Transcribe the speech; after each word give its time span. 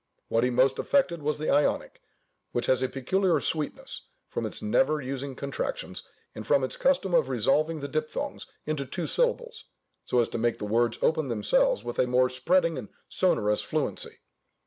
What 0.29 0.43
he 0.43 0.49
most 0.49 0.79
affected 0.79 1.21
was 1.21 1.37
the 1.37 1.51
Ionic, 1.51 2.01
which 2.53 2.65
has 2.65 2.81
a 2.81 2.89
peculiar 2.89 3.39
sweetness, 3.39 4.07
from 4.29 4.47
its 4.47 4.59
never 4.59 4.99
using 4.99 5.35
contractions, 5.35 6.01
and 6.33 6.41
from 6.47 6.63
its 6.63 6.75
custom 6.75 7.13
of 7.13 7.29
resolving 7.29 7.81
the 7.81 7.87
diphthongs 7.87 8.47
into 8.65 8.87
two 8.87 9.05
syllables, 9.05 9.65
so 10.03 10.19
as 10.19 10.27
to 10.29 10.39
make 10.39 10.57
the 10.57 10.65
words 10.65 10.97
open 11.03 11.27
themselves 11.27 11.83
with 11.83 11.99
a 11.99 12.07
more 12.07 12.31
spreading 12.31 12.79
and 12.79 12.89
sonorous 13.09 13.61
fluency. 13.61 14.21